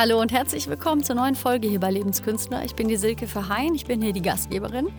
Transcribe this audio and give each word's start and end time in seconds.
Hallo 0.00 0.20
und 0.20 0.30
herzlich 0.30 0.68
willkommen 0.68 1.02
zur 1.02 1.16
neuen 1.16 1.34
Folge 1.34 1.66
hier 1.66 1.80
bei 1.80 1.90
Lebenskünstler. 1.90 2.64
Ich 2.64 2.76
bin 2.76 2.86
die 2.86 2.96
Silke 2.96 3.26
Verheyen, 3.26 3.74
ich 3.74 3.84
bin 3.84 4.00
hier 4.00 4.12
die 4.12 4.22
Gastgeberin. 4.22 4.90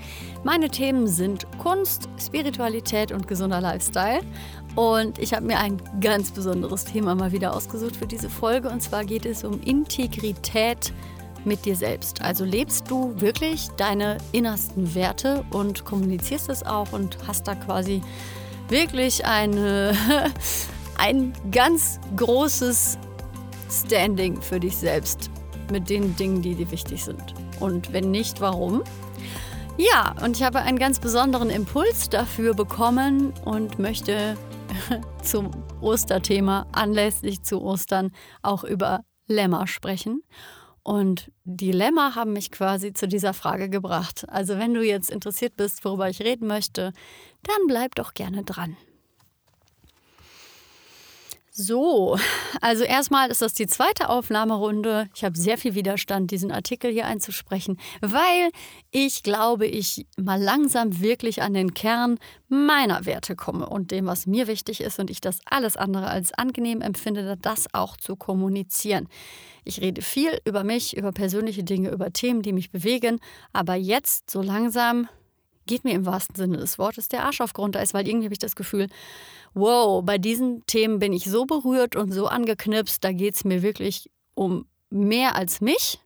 Meine 0.44 0.68
Themen 0.68 1.08
sind 1.08 1.48
Kunst, 1.58 2.10
Spiritualität 2.20 3.14
und 3.14 3.26
gesunder 3.26 3.62
Lifestyle. 3.62 4.20
Und 4.76 5.18
ich 5.18 5.34
habe 5.34 5.46
mir 5.46 5.58
ein 5.58 5.82
ganz 6.02 6.32
besonderes 6.32 6.84
Thema 6.84 7.16
mal 7.16 7.32
wieder 7.32 7.56
ausgesucht 7.56 7.96
für 7.96 8.08
diese 8.08 8.30
Folge. 8.30 8.68
Und 8.68 8.82
zwar 8.82 9.06
geht 9.06 9.26
es 9.26 9.46
um 9.46 9.62
Integrität 9.62 10.92
mit 11.46 11.64
dir 11.64 11.78
selbst. 11.78 12.22
Also 12.22 12.44
lebst 12.44 12.92
du 12.92 13.14
wirklich 13.22 13.70
deine 13.78 14.18
innersten 14.34 14.96
Werte 14.96 15.46
und 15.52 15.86
kommunizierst 15.86 16.50
es 16.50 16.66
auch 16.66 16.92
und 16.92 17.18
hast 17.26 17.48
da 17.48 17.56
quasi 17.56 18.02
wirklich 18.68 19.26
eine, 19.26 19.94
ein 20.98 21.32
ganz 21.52 22.02
großes 22.18 22.98
Standing 23.70 24.42
für 24.42 24.60
dich 24.60 24.78
selbst 24.78 25.30
mit 25.72 25.90
den 25.90 26.16
Dingen, 26.16 26.42
die 26.42 26.56
dir 26.56 26.72
wichtig 26.72 27.04
sind. 27.04 27.34
Und 27.60 27.94
wenn 27.94 28.12
nicht, 28.12 28.42
warum? 28.42 28.84
Ja, 29.78 30.16
und 30.24 30.36
ich 30.36 30.44
habe 30.44 30.60
einen 30.60 30.80
ganz 30.80 31.00
besonderen 31.00 31.50
Impuls 31.50 32.10
dafür 32.10 32.54
bekommen 32.54 33.34
und 33.46 33.80
möchte 33.80 34.38
zum 35.24 35.52
Osterthema 35.82 36.68
anlässlich 36.72 37.44
zu 37.44 37.62
Ostern 37.62 38.12
auch 38.42 38.64
über 38.64 39.06
Lämmer 39.28 39.68
sprechen. 39.68 40.22
Und 40.84 41.32
die 41.44 41.72
Lämmer 41.72 42.16
haben 42.16 42.34
mich 42.34 42.52
quasi 42.52 42.94
zu 42.94 43.08
dieser 43.08 43.34
Frage 43.34 43.70
gebracht. 43.70 44.26
Also 44.28 44.58
wenn 44.58 44.74
du 44.74 44.84
jetzt 44.84 45.12
interessiert 45.12 45.56
bist, 45.56 45.86
worüber 45.86 46.10
ich 46.10 46.22
reden 46.22 46.48
möchte, 46.48 46.94
dann 47.44 47.68
bleib 47.68 47.96
doch 47.96 48.14
gerne 48.14 48.44
dran. 48.44 48.76
So, 51.62 52.18
also 52.62 52.86
erstmal 52.86 53.30
ist 53.30 53.42
das 53.42 53.54
die 53.54 53.68
zweite 53.68 54.08
Aufnahmerunde. 54.08 55.10
Ich 55.14 55.26
habe 55.26 55.38
sehr 55.38 55.58
viel 55.58 55.76
Widerstand, 55.76 56.32
diesen 56.32 56.54
Artikel 56.54 56.90
hier 56.90 57.06
einzusprechen, 57.06 57.78
weil 58.00 58.50
ich 58.92 59.24
glaube, 59.24 59.68
ich 59.68 60.08
mal 60.16 60.42
langsam 60.42 61.02
wirklich 61.02 61.42
an 61.42 61.54
den 61.54 61.74
Kern 61.74 62.18
meiner 62.48 63.06
Werte 63.06 63.36
komme 63.36 63.68
und 63.68 63.92
dem, 63.92 64.06
was 64.06 64.26
mir 64.26 64.48
wichtig 64.48 64.80
ist 64.80 65.00
und 65.00 65.10
ich 65.10 65.20
das 65.20 65.42
alles 65.44 65.76
andere 65.76 66.08
als 66.08 66.34
angenehm 66.34 66.80
empfinde, 66.80 67.36
das 67.36 67.66
auch 67.74 67.98
zu 67.98 68.16
kommunizieren. 68.16 69.10
Ich 69.66 69.82
rede 69.82 70.02
viel 70.02 70.40
über 70.46 70.64
mich, 70.64 70.96
über 70.96 71.12
persönliche 71.12 71.66
Dinge, 71.66 71.90
über 71.90 72.14
Themen, 72.14 72.42
die 72.42 72.54
mich 72.54 72.72
bewegen, 72.72 73.20
aber 73.52 73.76
jetzt 73.76 74.30
so 74.30 74.42
langsam 74.42 75.10
geht 75.70 75.84
mir 75.84 75.94
im 75.94 76.06
wahrsten 76.06 76.36
Sinne 76.36 76.58
des 76.58 76.80
Wortes 76.80 77.08
der 77.10 77.24
Arsch 77.24 77.42
auf 77.42 77.54
Grundeis, 77.54 77.94
weil 77.94 78.08
irgendwie 78.08 78.26
habe 78.26 78.34
ich 78.34 78.40
das 78.40 78.56
Gefühl, 78.56 78.88
wow, 79.54 80.04
bei 80.04 80.18
diesen 80.18 80.66
Themen 80.66 80.98
bin 80.98 81.14
ich 81.14 81.26
so 81.26 81.46
berührt 81.46 81.96
und 81.96 82.12
so 82.12 82.28
angeknipst, 82.28 83.04
da 83.04 83.12
geht 83.12 83.36
es 83.36 83.46
mir 83.46 83.62
wirklich 83.62 84.10
um 84.34 84.66
mehr 84.90 85.36
als 85.36 85.62
mich. 85.62 86.00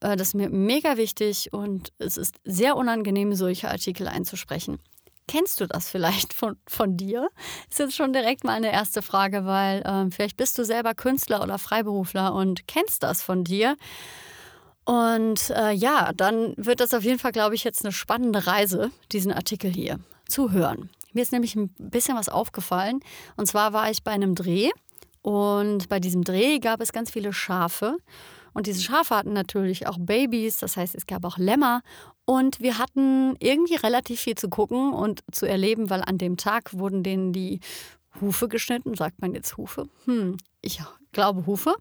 Äh, 0.00 0.16
das 0.16 0.28
ist 0.28 0.34
mir 0.34 0.50
mega 0.50 0.96
wichtig 0.96 1.52
und 1.52 1.92
es 1.98 2.16
ist 2.16 2.34
sehr 2.44 2.76
unangenehm, 2.76 3.34
solche 3.34 3.70
Artikel 3.70 4.08
einzusprechen. 4.08 4.80
Kennst 5.28 5.60
du 5.60 5.66
das 5.66 5.88
vielleicht 5.88 6.32
von, 6.34 6.56
von 6.66 6.96
dir? 6.96 7.30
Ist 7.70 7.78
jetzt 7.78 7.94
schon 7.94 8.12
direkt 8.12 8.42
mal 8.42 8.54
eine 8.54 8.72
erste 8.72 9.00
Frage, 9.00 9.46
weil 9.46 9.82
äh, 9.82 10.10
vielleicht 10.10 10.36
bist 10.36 10.58
du 10.58 10.64
selber 10.64 10.94
Künstler 10.94 11.40
oder 11.40 11.58
Freiberufler 11.58 12.34
und 12.34 12.66
kennst 12.66 13.04
das 13.04 13.22
von 13.22 13.44
dir. 13.44 13.76
Und 14.84 15.50
äh, 15.50 15.72
ja, 15.72 16.12
dann 16.12 16.54
wird 16.56 16.80
das 16.80 16.94
auf 16.94 17.04
jeden 17.04 17.18
Fall, 17.18 17.32
glaube 17.32 17.54
ich, 17.54 17.64
jetzt 17.64 17.84
eine 17.84 17.92
spannende 17.92 18.46
Reise, 18.46 18.90
diesen 19.12 19.32
Artikel 19.32 19.70
hier 19.70 20.00
zu 20.26 20.50
hören. 20.50 20.90
Mir 21.12 21.22
ist 21.22 21.32
nämlich 21.32 21.54
ein 21.54 21.70
bisschen 21.78 22.16
was 22.16 22.28
aufgefallen. 22.28 23.00
Und 23.36 23.46
zwar 23.46 23.72
war 23.72 23.90
ich 23.90 24.02
bei 24.02 24.10
einem 24.10 24.34
Dreh 24.34 24.70
und 25.20 25.88
bei 25.88 26.00
diesem 26.00 26.24
Dreh 26.24 26.58
gab 26.58 26.80
es 26.80 26.92
ganz 26.92 27.10
viele 27.10 27.32
Schafe. 27.32 27.96
Und 28.54 28.66
diese 28.66 28.82
Schafe 28.82 29.16
hatten 29.16 29.32
natürlich 29.32 29.86
auch 29.86 29.96
Babys, 29.98 30.58
das 30.58 30.76
heißt, 30.76 30.94
es 30.94 31.06
gab 31.06 31.24
auch 31.24 31.38
Lämmer. 31.38 31.82
Und 32.24 32.60
wir 32.60 32.78
hatten 32.78 33.36
irgendwie 33.38 33.76
relativ 33.76 34.20
viel 34.20 34.34
zu 34.34 34.48
gucken 34.48 34.92
und 34.92 35.20
zu 35.32 35.46
erleben, 35.46 35.90
weil 35.90 36.02
an 36.02 36.18
dem 36.18 36.36
Tag 36.36 36.74
wurden 36.74 37.02
denen 37.02 37.32
die 37.32 37.60
Hufe 38.20 38.48
geschnitten. 38.48 38.94
Sagt 38.94 39.20
man 39.20 39.34
jetzt 39.34 39.56
Hufe? 39.56 39.88
Hm, 40.04 40.36
ich 40.60 40.80
glaube 41.12 41.46
Hufe 41.46 41.76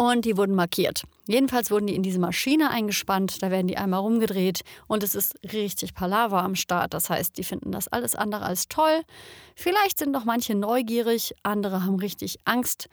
und 0.00 0.24
die 0.24 0.38
wurden 0.38 0.54
markiert. 0.54 1.02
Jedenfalls 1.26 1.70
wurden 1.70 1.86
die 1.86 1.94
in 1.94 2.02
diese 2.02 2.18
Maschine 2.18 2.70
eingespannt, 2.70 3.42
da 3.42 3.50
werden 3.50 3.66
die 3.66 3.76
einmal 3.76 4.00
rumgedreht 4.00 4.62
und 4.86 5.02
es 5.02 5.14
ist 5.14 5.34
richtig 5.52 5.92
Palaver 5.92 6.42
am 6.42 6.54
Start. 6.54 6.94
Das 6.94 7.10
heißt, 7.10 7.36
die 7.36 7.44
finden 7.44 7.70
das 7.70 7.86
alles 7.86 8.14
andere 8.14 8.46
als 8.46 8.68
toll. 8.68 9.02
Vielleicht 9.54 9.98
sind 9.98 10.10
noch 10.10 10.24
manche 10.24 10.54
neugierig, 10.54 11.34
andere 11.42 11.84
haben 11.84 11.96
richtig 11.96 12.38
Angst 12.46 12.88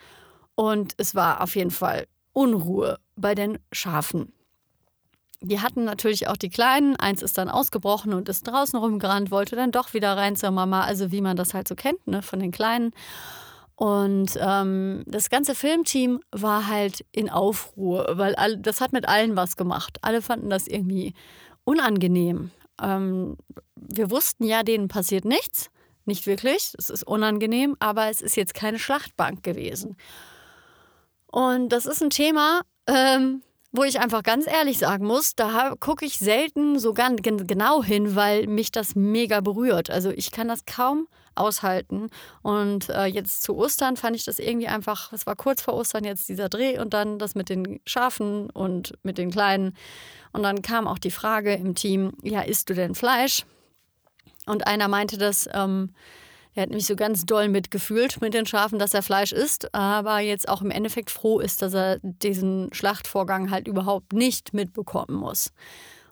und 0.55 0.95
es 0.97 1.15
war 1.15 1.39
auf 1.39 1.55
jeden 1.55 1.71
Fall 1.71 2.07
Unruhe 2.33 2.99
bei 3.15 3.35
den 3.35 3.57
Schafen. 3.71 4.33
Die 5.39 5.61
hatten 5.61 5.85
natürlich 5.85 6.27
auch 6.27 6.35
die 6.35 6.49
Kleinen. 6.49 6.97
Eins 6.97 7.21
ist 7.21 7.37
dann 7.37 7.47
ausgebrochen 7.47 8.13
und 8.13 8.27
ist 8.27 8.45
draußen 8.45 8.77
rumgerannt, 8.77 9.31
wollte 9.31 9.55
dann 9.55 9.71
doch 9.71 9.93
wieder 9.93 10.17
rein 10.17 10.35
zur 10.35 10.51
Mama. 10.51 10.81
Also 10.81 11.09
wie 11.13 11.21
man 11.21 11.37
das 11.37 11.53
halt 11.53 11.69
so 11.69 11.75
kennt, 11.75 12.05
ne, 12.05 12.21
von 12.21 12.39
den 12.39 12.51
Kleinen. 12.51 12.91
Und 13.77 14.31
ähm, 14.41 15.03
das 15.05 15.29
ganze 15.29 15.53
Filmteam 15.53 16.19
war 16.31 16.67
halt 16.67 17.05
in 17.11 17.29
Aufruhr, 17.29 18.07
weil 18.13 18.33
all, 18.33 18.57
das 18.57 18.81
hat 18.81 18.91
mit 18.91 19.07
allen 19.07 19.35
was 19.35 19.55
gemacht. 19.55 19.99
Alle 20.01 20.23
fanden 20.23 20.49
das 20.49 20.65
irgendwie 20.67 21.13
unangenehm. 21.63 22.49
Ähm, 22.81 23.37
wir 23.75 24.09
wussten 24.09 24.45
ja, 24.45 24.63
denen 24.63 24.87
passiert 24.87 25.25
nichts. 25.25 25.69
Nicht 26.05 26.25
wirklich, 26.25 26.73
es 26.75 26.89
ist 26.89 27.05
unangenehm, 27.05 27.75
aber 27.79 28.09
es 28.09 28.21
ist 28.21 28.35
jetzt 28.35 28.55
keine 28.55 28.79
Schlachtbank 28.79 29.43
gewesen. 29.43 29.95
Und 31.27 31.69
das 31.69 31.85
ist 31.85 32.01
ein 32.01 32.09
Thema, 32.09 32.61
ähm, 32.87 33.43
wo 33.71 33.83
ich 33.83 33.99
einfach 33.99 34.23
ganz 34.23 34.47
ehrlich 34.47 34.79
sagen 34.79 35.05
muss, 35.05 35.35
da 35.35 35.75
gucke 35.79 36.03
ich 36.03 36.17
selten 36.17 36.79
so 36.79 36.95
ganz 36.95 37.21
genau 37.21 37.83
hin, 37.83 38.15
weil 38.15 38.47
mich 38.47 38.71
das 38.71 38.95
mega 38.95 39.41
berührt. 39.41 39.91
Also 39.91 40.09
ich 40.09 40.31
kann 40.31 40.47
das 40.47 40.65
kaum 40.65 41.07
aushalten. 41.37 42.09
Und 42.41 42.89
äh, 42.89 43.05
jetzt 43.05 43.43
zu 43.43 43.55
Ostern 43.55 43.97
fand 43.97 44.15
ich 44.15 44.25
das 44.25 44.39
irgendwie 44.39 44.67
einfach, 44.67 45.13
es 45.13 45.25
war 45.25 45.35
kurz 45.35 45.61
vor 45.61 45.73
Ostern 45.75 46.03
jetzt 46.03 46.29
dieser 46.29 46.49
Dreh 46.49 46.79
und 46.79 46.93
dann 46.93 47.19
das 47.19 47.35
mit 47.35 47.49
den 47.49 47.79
Schafen 47.85 48.49
und 48.49 48.93
mit 49.03 49.17
den 49.17 49.31
Kleinen. 49.31 49.75
Und 50.31 50.43
dann 50.43 50.61
kam 50.61 50.87
auch 50.87 50.99
die 50.99 51.11
Frage 51.11 51.53
im 51.53 51.75
Team, 51.75 52.13
ja, 52.21 52.41
isst 52.41 52.69
du 52.69 52.73
denn 52.73 52.95
Fleisch? 52.95 53.45
Und 54.45 54.65
einer 54.65 54.87
meinte 54.87 55.17
das, 55.17 55.49
ähm, 55.53 55.93
er 56.57 56.63
hat 56.63 56.69
nämlich 56.69 56.87
so 56.87 56.95
ganz 56.95 57.23
doll 57.23 57.49
mitgefühlt 57.49 58.19
mit 58.19 58.33
den 58.33 58.47
Schafen, 58.47 58.79
dass 58.79 58.95
er 58.95 59.03
Fleisch 59.03 59.31
isst, 59.31 59.75
aber 59.75 60.21
jetzt 60.21 60.49
auch 60.49 60.63
im 60.63 60.71
Endeffekt 60.71 61.11
froh 61.11 61.39
ist, 61.39 61.61
dass 61.61 61.75
er 61.75 61.99
diesen 62.01 62.73
Schlachtvorgang 62.73 63.51
halt 63.51 63.67
überhaupt 63.67 64.13
nicht 64.13 64.55
mitbekommen 64.55 65.13
muss. 65.15 65.51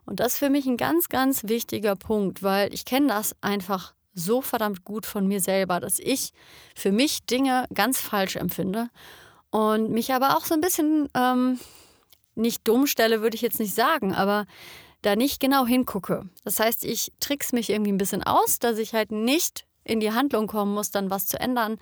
Und 0.05 0.19
das 0.19 0.33
ist 0.33 0.37
für 0.37 0.51
mich 0.51 0.67
ein 0.67 0.77
ganz, 0.77 1.09
ganz 1.09 1.45
wichtiger 1.45 1.95
Punkt, 1.95 2.43
weil 2.43 2.71
ich 2.75 2.85
kenne 2.85 3.07
das 3.07 3.35
einfach 3.41 3.95
so 4.15 4.41
verdammt 4.41 4.83
gut 4.83 5.05
von 5.05 5.27
mir 5.27 5.41
selber, 5.41 5.79
dass 5.79 5.99
ich 5.99 6.31
für 6.75 6.91
mich 6.91 7.25
Dinge 7.25 7.65
ganz 7.73 7.99
falsch 7.99 8.37
empfinde 8.37 8.89
und 9.51 9.91
mich 9.91 10.13
aber 10.13 10.37
auch 10.37 10.45
so 10.45 10.53
ein 10.53 10.61
bisschen 10.61 11.09
ähm, 11.13 11.59
nicht 12.33 12.67
dumm 12.67 12.87
stelle, 12.87 13.21
würde 13.21 13.35
ich 13.35 13.41
jetzt 13.41 13.59
nicht 13.59 13.75
sagen, 13.75 14.15
aber 14.15 14.45
da 15.01 15.15
nicht 15.15 15.39
genau 15.39 15.67
hingucke. 15.67 16.27
Das 16.43 16.59
heißt, 16.59 16.83
ich 16.83 17.11
trickse 17.19 17.55
mich 17.55 17.69
irgendwie 17.69 17.91
ein 17.91 17.97
bisschen 17.97 18.23
aus, 18.23 18.57
dass 18.57 18.79
ich 18.79 18.93
halt 18.93 19.11
nicht 19.11 19.65
in 19.83 19.99
die 19.99 20.11
Handlung 20.11 20.47
kommen 20.47 20.73
muss, 20.73 20.89
dann 20.89 21.11
was 21.11 21.27
zu 21.27 21.39
ändern 21.39 21.77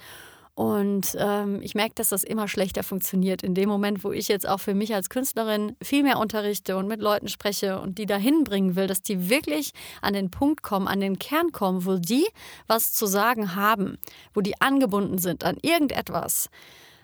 und 0.56 1.16
ähm, 1.18 1.62
ich 1.64 1.74
merke, 1.74 1.96
dass 1.96 2.10
das 2.10 2.24
immer 2.24 2.48
schlechter 2.48 2.84
funktioniert. 2.84 3.42
In 3.42 3.56
dem 3.56 3.70
Moment, 3.70 4.04
wo 4.04 4.12
ich 4.12 4.28
jetzt 4.28 4.48
auch 4.48 4.60
für 4.60 4.76
mich 4.76 4.94
als 4.94 5.10
Künstlerin 5.10 5.76
viel 5.82 6.04
mehr 6.04 6.20
unterrichte 6.20 6.78
und 6.78 6.88
mit 6.88 7.02
Leuten 7.02 7.28
spreche 7.28 7.80
und 7.80 7.98
die 7.98 8.06
dahin 8.06 8.44
bringen 8.44 8.76
will, 8.76 8.86
dass 8.86 9.02
die 9.02 9.30
wirklich 9.32 9.72
an 10.02 10.14
den 10.14 10.30
Punkt 10.30 10.62
kommen, 10.62 10.88
an 10.88 11.00
den 11.00 11.18
Kern 11.18 11.52
kommen, 11.52 11.86
wo 11.86 11.98
die 11.98 12.28
was 12.68 12.94
zu 12.94 13.08
sagen 13.08 13.56
haben, 13.56 13.98
wo 14.36 14.42
die 14.42 14.62
angebunden 14.62 15.18
sind 15.18 15.44
an 15.44 15.58
irgendetwas. 15.64 16.50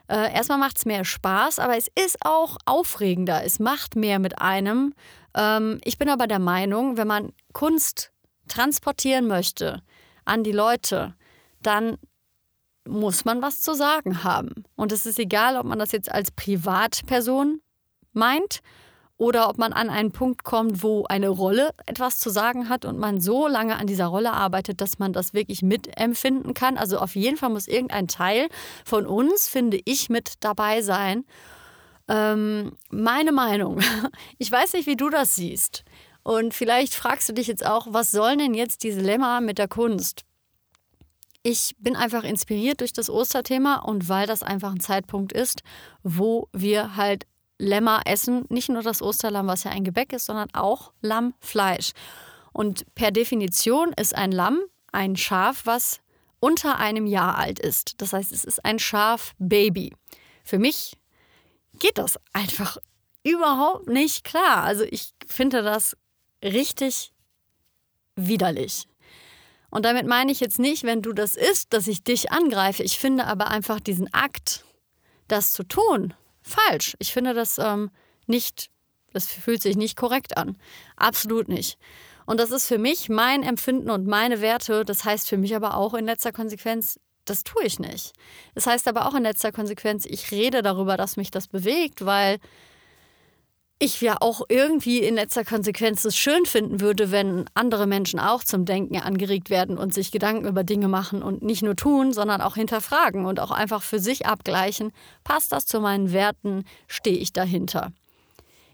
Äh, 0.07 0.31
erstmal 0.31 0.59
macht 0.59 0.77
es 0.77 0.85
mehr 0.85 1.03
Spaß, 1.03 1.57
aber 1.57 1.75
es 1.75 1.87
ist 1.87 2.17
auch 2.23 2.57
aufregender. 2.65 3.43
Es 3.43 3.59
macht 3.59 3.95
mehr 3.95 4.19
mit 4.19 4.39
einem. 4.39 4.93
Ähm, 5.35 5.81
ich 5.83 5.97
bin 5.97 6.09
aber 6.09 6.27
der 6.27 6.39
Meinung, 6.39 6.97
wenn 6.97 7.07
man 7.07 7.33
Kunst 7.53 8.11
transportieren 8.47 9.27
möchte 9.27 9.81
an 10.25 10.43
die 10.43 10.51
Leute, 10.51 11.15
dann 11.63 11.97
muss 12.87 13.25
man 13.25 13.41
was 13.41 13.61
zu 13.61 13.73
sagen 13.73 14.23
haben. 14.23 14.63
Und 14.75 14.91
es 14.91 15.05
ist 15.05 15.19
egal, 15.19 15.57
ob 15.57 15.65
man 15.65 15.79
das 15.79 15.91
jetzt 15.91 16.11
als 16.11 16.31
Privatperson 16.31 17.61
meint 18.13 18.61
oder 19.17 19.49
ob 19.49 19.57
man 19.57 19.73
an 19.73 19.89
einen 19.89 20.11
Punkt 20.11 20.43
kommt, 20.43 20.81
wo 20.81 21.05
eine 21.05 21.27
Rolle 21.27 21.71
etwas 21.85 22.19
zu 22.19 22.29
sagen 22.29 22.69
hat 22.69 22.85
und 22.85 22.97
man 22.97 23.19
so 23.19 23.47
lange 23.47 23.75
an 23.75 23.85
dieser 23.85 24.07
Rolle 24.07 24.31
arbeitet, 24.31 24.79
dass 24.79 24.97
man 24.97 25.11
das 25.11 25.33
wirklich 25.33 25.61
mitempfinden 25.61 26.53
kann. 26.53 26.77
Also 26.77 26.97
auf 26.99 27.15
jeden 27.15 27.35
Fall 27.35 27.49
muss 27.49 27.67
irgendein 27.67 28.07
Teil 28.07 28.47
von 28.85 29.05
uns, 29.05 29.49
finde 29.49 29.79
ich, 29.83 30.09
mit 30.09 30.35
dabei 30.39 30.81
sein. 30.81 31.25
Ähm, 32.07 32.71
meine 32.89 33.31
Meinung. 33.31 33.81
Ich 34.37 34.49
weiß 34.49 34.73
nicht, 34.73 34.87
wie 34.87 34.95
du 34.95 35.09
das 35.09 35.35
siehst. 35.35 35.83
Und 36.23 36.53
vielleicht 36.53 36.95
fragst 36.95 37.27
du 37.27 37.33
dich 37.33 37.47
jetzt 37.47 37.65
auch, 37.65 37.87
was 37.89 38.11
sollen 38.11 38.39
denn 38.39 38.53
jetzt 38.53 38.83
diese 38.83 39.01
Lemma 39.01 39.41
mit 39.41 39.57
der 39.57 39.67
Kunst? 39.67 40.23
Ich 41.51 41.75
bin 41.79 41.95
einfach 41.95 42.23
inspiriert 42.23 42.79
durch 42.79 42.93
das 42.93 43.09
Osterthema 43.09 43.77
und 43.77 44.07
weil 44.07 44.27
das 44.27 44.43
einfach 44.43 44.71
ein 44.71 44.81
Zeitpunkt 44.81 45.33
ist, 45.33 45.63
wo 46.03 46.47
wir 46.53 46.95
halt 46.95 47.25
Lämmer 47.57 48.01
essen 48.05 48.45
nicht 48.49 48.69
nur 48.69 48.83
das 48.83 49.01
Osterlamm, 49.01 49.47
was 49.47 49.63
ja 49.63 49.71
ein 49.71 49.83
Gebäck 49.83 50.13
ist, 50.13 50.27
sondern 50.27 50.49
auch 50.53 50.93
Lammfleisch. 51.01 51.93
Und 52.53 52.85
per 52.93 53.09
Definition 53.09 53.93
ist 53.93 54.13
ein 54.13 54.31
Lamm 54.31 54.59
ein 54.91 55.15
Schaf, 55.15 55.65
was 55.65 56.01
unter 56.39 56.77
einem 56.77 57.07
Jahr 57.07 57.39
alt 57.39 57.57
ist. 57.57 57.99
Das 57.99 58.13
heißt, 58.13 58.31
es 58.31 58.43
ist 58.43 58.63
ein 58.63 58.77
Schafbaby. 58.77 59.95
Für 60.43 60.59
mich 60.59 60.99
geht 61.79 61.97
das 61.97 62.19
einfach 62.31 62.77
überhaupt 63.23 63.87
nicht 63.87 64.23
klar. 64.23 64.65
Also 64.65 64.83
ich 64.83 65.15
finde 65.25 65.63
das 65.63 65.97
richtig 66.43 67.11
widerlich. 68.15 68.88
Und 69.69 69.85
damit 69.85 70.07
meine 70.07 70.31
ich 70.31 70.39
jetzt 70.39 70.59
nicht, 70.59 70.83
wenn 70.83 71.01
du 71.01 71.13
das 71.13 71.35
isst, 71.35 71.73
dass 71.73 71.87
ich 71.87 72.03
dich 72.03 72.31
angreife. 72.31 72.83
Ich 72.83 72.97
finde 72.97 73.25
aber 73.25 73.49
einfach 73.49 73.79
diesen 73.79 74.11
Akt, 74.13 74.65
das 75.27 75.51
zu 75.51 75.63
tun, 75.63 76.13
falsch. 76.41 76.95
Ich 76.99 77.13
finde 77.13 77.33
das 77.33 77.59
ähm, 77.59 77.91
nicht, 78.25 78.69
das 79.13 79.27
fühlt 79.27 79.61
sich 79.61 79.77
nicht 79.77 79.95
korrekt 79.95 80.37
an. 80.37 80.57
Absolut 80.95 81.47
nicht. 81.47 81.77
Und 82.25 82.39
das 82.39 82.51
ist 82.51 82.67
für 82.67 82.77
mich 82.77 83.09
mein 83.09 83.43
Empfinden 83.43 83.89
und 83.89 84.05
meine 84.07 84.41
Werte. 84.41 84.85
Das 84.85 85.05
heißt 85.05 85.27
für 85.29 85.37
mich 85.37 85.55
aber 85.55 85.75
auch 85.75 85.93
in 85.93 86.05
letzter 86.05 86.31
Konsequenz, 86.31 86.99
das 87.25 87.43
tue 87.43 87.63
ich 87.63 87.79
nicht. 87.79 88.13
Das 88.55 88.67
heißt 88.67 88.87
aber 88.87 89.07
auch 89.07 89.15
in 89.15 89.23
letzter 89.23 89.51
Konsequenz, 89.51 90.05
ich 90.05 90.31
rede 90.31 90.61
darüber, 90.61 90.97
dass 90.97 91.17
mich 91.17 91.31
das 91.31 91.47
bewegt, 91.47 92.05
weil 92.05 92.39
ich 93.81 94.01
ja 94.01 94.17
auch 94.19 94.41
irgendwie 94.49 94.99
in 94.99 95.15
letzter 95.15 95.45
Konsequenz 95.45 96.03
es 96.03 96.17
schön 96.17 96.45
finden 96.45 96.81
würde, 96.81 97.11
wenn 97.11 97.45
andere 97.53 97.87
Menschen 97.87 98.19
auch 98.19 98.43
zum 98.43 98.65
Denken 98.65 98.97
angeregt 98.97 99.49
werden 99.49 99.77
und 99.77 99.93
sich 99.93 100.11
Gedanken 100.11 100.45
über 100.47 100.65
Dinge 100.65 100.89
machen 100.89 101.23
und 101.23 101.41
nicht 101.41 101.63
nur 101.63 101.77
tun, 101.77 102.11
sondern 102.11 102.41
auch 102.41 102.55
hinterfragen 102.55 103.25
und 103.25 103.39
auch 103.39 103.51
einfach 103.51 103.81
für 103.81 103.99
sich 103.99 104.25
abgleichen, 104.25 104.91
passt 105.23 105.53
das 105.53 105.65
zu 105.65 105.79
meinen 105.79 106.11
Werten, 106.11 106.65
stehe 106.87 107.17
ich 107.17 107.31
dahinter. 107.31 107.93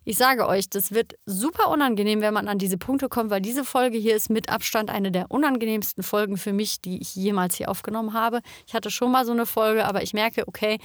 Ich 0.07 0.17
sage 0.17 0.47
euch, 0.47 0.69
das 0.69 0.91
wird 0.91 1.13
super 1.25 1.69
unangenehm, 1.69 2.21
wenn 2.21 2.33
man 2.33 2.47
an 2.47 2.57
diese 2.57 2.77
Punkte 2.77 3.07
kommt, 3.07 3.29
weil 3.29 3.41
diese 3.41 3.63
Folge 3.63 3.97
hier 3.97 4.15
ist 4.15 4.29
mit 4.29 4.49
Abstand 4.49 4.89
eine 4.89 5.11
der 5.11 5.29
unangenehmsten 5.29 6.03
Folgen 6.03 6.37
für 6.37 6.53
mich, 6.53 6.81
die 6.81 6.99
ich 7.01 7.15
jemals 7.15 7.55
hier 7.55 7.69
aufgenommen 7.69 8.13
habe. 8.13 8.41
Ich 8.67 8.73
hatte 8.73 8.89
schon 8.89 9.11
mal 9.11 9.25
so 9.25 9.31
eine 9.31 9.45
Folge, 9.45 9.85
aber 9.85 10.01
ich 10.03 10.13
merke, 10.13 10.47
okay, 10.47 10.77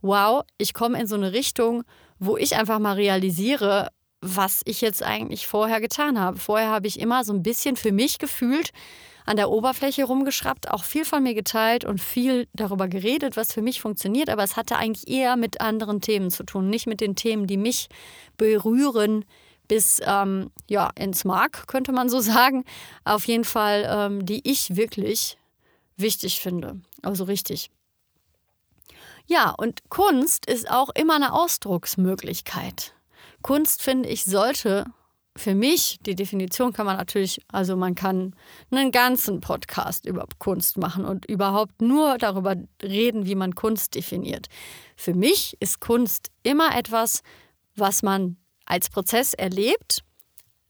wow, 0.00 0.42
ich 0.58 0.74
komme 0.74 1.00
in 1.00 1.06
so 1.06 1.16
eine 1.16 1.32
Richtung, 1.32 1.84
wo 2.18 2.36
ich 2.36 2.56
einfach 2.56 2.78
mal 2.78 2.94
realisiere, 2.94 3.88
was 4.20 4.62
ich 4.64 4.80
jetzt 4.80 5.02
eigentlich 5.02 5.46
vorher 5.46 5.80
getan 5.80 6.18
habe. 6.18 6.38
Vorher 6.38 6.70
habe 6.70 6.86
ich 6.86 6.98
immer 6.98 7.24
so 7.24 7.32
ein 7.32 7.42
bisschen 7.42 7.76
für 7.76 7.92
mich 7.92 8.18
gefühlt 8.18 8.72
an 9.26 9.36
der 9.36 9.50
Oberfläche 9.50 10.04
rumgeschraubt, 10.04 10.70
auch 10.70 10.84
viel 10.84 11.04
von 11.04 11.22
mir 11.22 11.34
geteilt 11.34 11.84
und 11.84 12.00
viel 12.00 12.48
darüber 12.54 12.88
geredet, 12.88 13.36
was 13.36 13.52
für 13.52 13.60
mich 13.60 13.80
funktioniert, 13.80 14.30
aber 14.30 14.42
es 14.42 14.56
hatte 14.56 14.76
eigentlich 14.76 15.06
eher 15.06 15.36
mit 15.36 15.60
anderen 15.60 16.00
Themen 16.00 16.30
zu 16.30 16.44
tun, 16.44 16.70
nicht 16.70 16.86
mit 16.86 17.02
den 17.02 17.14
Themen, 17.14 17.46
die 17.46 17.58
mich 17.58 17.88
berühren 18.38 19.26
bis 19.68 20.00
ähm, 20.04 20.50
ja, 20.66 20.90
ins 20.98 21.26
Mark, 21.26 21.68
könnte 21.68 21.92
man 21.92 22.08
so 22.08 22.20
sagen. 22.20 22.64
Auf 23.04 23.26
jeden 23.26 23.44
Fall, 23.44 23.86
ähm, 23.88 24.24
die 24.24 24.40
ich 24.50 24.76
wirklich 24.76 25.36
wichtig 25.98 26.40
finde. 26.40 26.80
Also 27.02 27.24
richtig. 27.24 27.70
Ja, 29.30 29.50
und 29.50 29.90
Kunst 29.90 30.46
ist 30.46 30.70
auch 30.70 30.88
immer 30.94 31.16
eine 31.16 31.34
Ausdrucksmöglichkeit. 31.34 32.94
Kunst, 33.42 33.82
finde 33.82 34.08
ich, 34.08 34.24
sollte 34.24 34.86
für 35.36 35.54
mich, 35.54 35.98
die 36.00 36.14
Definition 36.14 36.72
kann 36.72 36.86
man 36.86 36.96
natürlich, 36.96 37.38
also 37.48 37.76
man 37.76 37.94
kann 37.94 38.34
einen 38.70 38.90
ganzen 38.90 39.40
Podcast 39.40 40.06
über 40.06 40.26
Kunst 40.38 40.78
machen 40.78 41.04
und 41.04 41.26
überhaupt 41.26 41.82
nur 41.82 42.16
darüber 42.16 42.56
reden, 42.82 43.26
wie 43.26 43.34
man 43.34 43.54
Kunst 43.54 43.94
definiert. 43.94 44.46
Für 44.96 45.12
mich 45.12 45.58
ist 45.60 45.78
Kunst 45.78 46.30
immer 46.42 46.74
etwas, 46.74 47.22
was 47.76 48.02
man 48.02 48.38
als 48.64 48.88
Prozess 48.88 49.34
erlebt, 49.34 50.02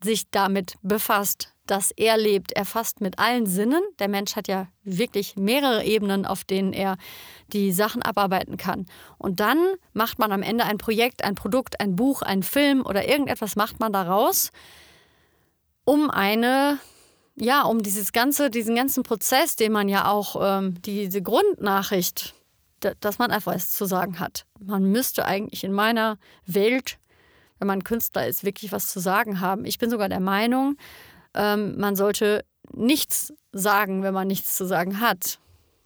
sich 0.02 0.30
damit 0.32 0.74
befasst, 0.82 1.54
das 1.70 1.90
er 1.92 2.16
lebt, 2.16 2.52
erfasst 2.52 3.00
mit 3.00 3.18
allen 3.18 3.46
Sinnen. 3.46 3.82
Der 3.98 4.08
Mensch 4.08 4.36
hat 4.36 4.48
ja 4.48 4.68
wirklich 4.84 5.36
mehrere 5.36 5.84
Ebenen, 5.84 6.24
auf 6.24 6.44
denen 6.44 6.72
er 6.72 6.96
die 7.52 7.72
Sachen 7.72 8.02
abarbeiten 8.02 8.56
kann. 8.56 8.86
Und 9.18 9.40
dann 9.40 9.58
macht 9.92 10.18
man 10.18 10.32
am 10.32 10.42
Ende 10.42 10.64
ein 10.64 10.78
Projekt, 10.78 11.24
ein 11.24 11.34
Produkt, 11.34 11.80
ein 11.80 11.94
Buch, 11.96 12.22
ein 12.22 12.42
Film 12.42 12.84
oder 12.84 13.08
irgendetwas 13.08 13.56
macht 13.56 13.80
man 13.80 13.92
daraus, 13.92 14.50
um 15.84 16.10
eine, 16.10 16.78
ja, 17.36 17.62
um 17.62 17.82
dieses 17.82 18.12
ganze, 18.12 18.50
diesen 18.50 18.74
ganzen 18.74 19.02
Prozess, 19.02 19.56
den 19.56 19.72
man 19.72 19.88
ja 19.88 20.10
auch, 20.10 20.36
ähm, 20.40 20.80
diese 20.82 21.22
Grundnachricht, 21.22 22.34
dass 23.00 23.18
man 23.18 23.30
einfach 23.30 23.54
was 23.54 23.70
zu 23.70 23.84
sagen 23.84 24.20
hat. 24.20 24.44
Man 24.60 24.84
müsste 24.84 25.24
eigentlich 25.24 25.64
in 25.64 25.72
meiner 25.72 26.18
Welt, 26.46 26.98
wenn 27.58 27.66
man 27.66 27.84
Künstler 27.84 28.26
ist, 28.26 28.44
wirklich 28.44 28.70
was 28.72 28.86
zu 28.86 29.00
sagen 29.00 29.40
haben. 29.40 29.64
Ich 29.64 29.78
bin 29.78 29.90
sogar 29.90 30.08
der 30.08 30.20
Meinung, 30.20 30.76
ähm, 31.38 31.78
man 31.78 31.96
sollte 31.96 32.44
nichts 32.74 33.32
sagen, 33.52 34.02
wenn 34.02 34.12
man 34.12 34.26
nichts 34.26 34.56
zu 34.56 34.66
sagen 34.66 35.00
hat. 35.00 35.38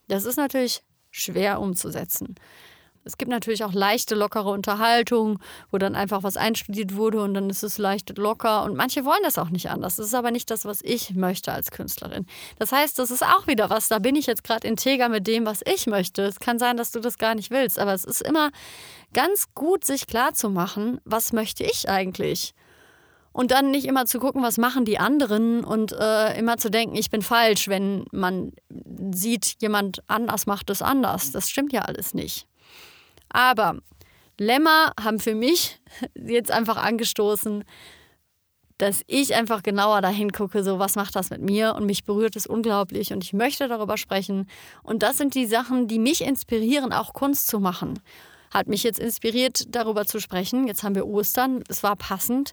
Das 0.09 0.25
ist 0.25 0.37
natürlich 0.37 0.83
schwer 1.11 1.61
umzusetzen. 1.61 2.35
Es 3.05 3.19
gibt 3.19 3.31
natürlich 3.31 3.65
auch 3.65 3.73
leichte, 3.73 4.15
lockere 4.15 4.51
Unterhaltung, 4.51 5.41
wo 5.71 5.79
dann 5.79 5.97
einfach 5.97 6.23
was 6.23 6.37
einstudiert 6.37 6.95
wurde 6.95 7.21
und 7.21 7.35
dann 7.35 7.51
ist 7.51 7.65
es 7.65 7.79
leicht 7.79 8.17
locker. 8.17 8.63
Und 8.63 8.77
manche 8.77 9.05
wollen 9.05 9.23
das 9.25 9.39
auch 9.39 9.49
nicht 9.49 9.71
anders. 9.71 9.97
Das 9.97 10.07
ist 10.07 10.15
aber 10.15 10.31
nicht 10.31 10.51
das, 10.51 10.65
was 10.65 10.81
ich 10.83 11.15
möchte 11.15 11.53
als 11.53 11.73
Künstlerin. 11.73 12.27
Das 12.59 12.71
heißt, 12.71 12.99
das 12.99 13.11
ist 13.11 13.25
auch 13.25 13.49
wieder 13.49 13.71
was. 13.71 13.89
Da 13.89 13.99
bin 13.99 14.15
ich 14.15 14.27
jetzt 14.27 14.45
gerade 14.45 14.69
integer 14.69 15.09
mit 15.09 15.27
dem, 15.27 15.47
was 15.47 15.63
ich 15.67 15.87
möchte. 15.87 16.23
Es 16.23 16.39
kann 16.39 16.61
sein, 16.61 16.77
dass 16.77 16.93
du 16.93 17.01
das 17.01 17.19
gar 17.19 17.35
nicht 17.35 17.51
willst, 17.51 17.79
aber 17.79 17.93
es 17.93 18.05
ist 18.05 18.23
immer 18.23 18.51
ganz 19.13 19.53
gut, 19.55 19.85
sich 19.85 20.07
klarzumachen, 20.07 21.01
was 21.05 21.33
möchte 21.33 21.65
ich 21.65 21.89
eigentlich? 21.89 22.55
Und 23.33 23.51
dann 23.51 23.71
nicht 23.71 23.87
immer 23.87 24.05
zu 24.05 24.19
gucken, 24.19 24.43
was 24.43 24.59
machen 24.59 24.85
die 24.85 24.99
anderen 24.99 25.65
und 25.65 25.93
äh, 25.93 26.39
immer 26.39 26.59
zu 26.59 26.71
denken, 26.71 26.97
ich 26.97 27.09
bin 27.09 27.23
falsch, 27.23 27.69
wenn 27.69 28.05
man 28.13 28.53
sieht, 29.13 29.57
jemand 29.61 30.03
anders 30.07 30.47
macht 30.47 30.69
es 30.69 30.83
anders. 30.83 31.33
Das 31.33 31.49
stimmt 31.49 31.73
ja 31.73 31.83
alles 31.83 32.13
nicht. 32.13 32.47
Aber 33.31 33.79
Lämmer 34.39 34.93
haben 35.01 35.19
für 35.19 35.35
mich 35.35 35.81
jetzt 36.15 36.51
einfach 36.51 36.77
angestoßen, 36.77 37.65
dass 38.79 39.03
ich 39.07 39.35
einfach 39.35 39.63
genauer 39.63 40.01
dahin 40.01 40.33
gucke, 40.33 40.65
so 40.65 40.79
was 40.79 40.97
macht 40.97 41.15
das 41.15 41.31
mit 41.31 41.41
mir 41.41 41.75
und 41.77 41.87
mich 41.87 42.05
berührt 42.05 42.35
es 42.35 42.47
unglaublich 42.47 43.13
und 43.13 43.23
ich 43.23 43.33
möchte 43.33 43.69
darüber 43.69 43.97
sprechen. 43.97 44.49
Und 44.83 45.03
das 45.03 45.19
sind 45.19 45.35
die 45.35 45.47
Sachen, 45.47 45.87
die 45.87 46.01
mich 46.01 46.23
inspirieren, 46.23 46.93
auch 46.93 47.13
Kunst 47.13 47.47
zu 47.47 47.61
machen. 47.61 48.01
Hat 48.51 48.67
mich 48.67 48.83
jetzt 48.83 48.99
inspiriert, 48.99 49.75
darüber 49.75 50.05
zu 50.05 50.21
sprechen. 50.21 50.67
Jetzt 50.67 50.83
haben 50.83 50.95
wir 50.95 51.07
Ostern, 51.07 51.63
es 51.69 51.83
war 51.83 51.97
passend 51.97 52.53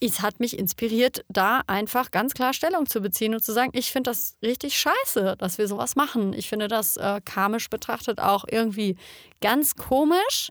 es 0.00 0.20
hat 0.20 0.40
mich 0.40 0.58
inspiriert, 0.58 1.24
da 1.28 1.62
einfach 1.66 2.10
ganz 2.10 2.34
klar 2.34 2.52
Stellung 2.52 2.86
zu 2.86 3.00
beziehen 3.00 3.34
und 3.34 3.42
zu 3.42 3.52
sagen, 3.52 3.70
ich 3.74 3.90
finde 3.90 4.10
das 4.10 4.36
richtig 4.42 4.78
scheiße, 4.78 5.36
dass 5.38 5.58
wir 5.58 5.68
sowas 5.68 5.96
machen. 5.96 6.32
Ich 6.32 6.48
finde 6.48 6.68
das 6.68 6.96
äh, 6.96 7.20
karmisch 7.24 7.70
betrachtet 7.70 8.20
auch 8.20 8.44
irgendwie 8.50 8.96
ganz 9.40 9.74
komisch. 9.74 10.50